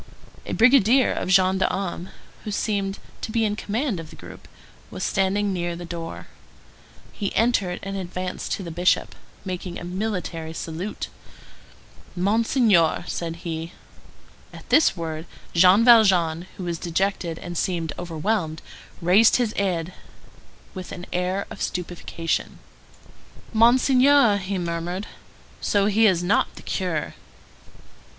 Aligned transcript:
A 0.47 0.53
brigadier 0.53 1.13
of 1.13 1.29
gendarmes, 1.29 2.09
who 2.43 2.49
seemed 2.49 2.97
to 3.21 3.31
be 3.31 3.45
in 3.45 3.55
command 3.55 3.99
of 3.99 4.09
the 4.09 4.15
group, 4.15 4.47
was 4.89 5.03
standing 5.03 5.53
near 5.53 5.75
the 5.75 5.85
door. 5.85 6.25
He 7.13 7.35
entered 7.35 7.79
and 7.83 7.95
advanced 7.95 8.51
to 8.53 8.63
the 8.63 8.71
Bishop, 8.71 9.13
making 9.45 9.77
a 9.77 9.83
military 9.83 10.53
salute. 10.53 11.09
"Monseigneur—" 12.15 13.05
said 13.07 13.35
he. 13.45 13.73
At 14.51 14.67
this 14.69 14.97
word, 14.97 15.27
Jean 15.53 15.85
Valjean, 15.85 16.47
who 16.57 16.63
was 16.63 16.79
dejected 16.79 17.37
and 17.37 17.55
seemed 17.55 17.93
overwhelmed, 17.99 18.63
raised 19.03 19.35
his 19.35 19.53
head 19.53 19.93
with 20.73 20.91
an 20.91 21.05
air 21.13 21.45
of 21.51 21.61
stupefaction. 21.61 22.57
"Monseigneur!" 23.53 24.37
he 24.37 24.57
murmured. 24.57 25.05
"So 25.61 25.85
he 25.85 26.07
is 26.07 26.23
not 26.23 26.55
the 26.55 26.63
curé?" 26.63 27.13